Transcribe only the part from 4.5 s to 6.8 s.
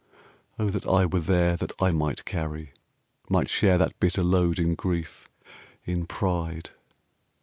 in grief, in pride!...